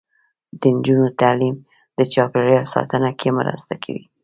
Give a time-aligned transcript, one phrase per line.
[0.59, 1.55] د نجونو تعلیم
[1.97, 4.03] د چاپیریال ساتنه کې مرسته کوي.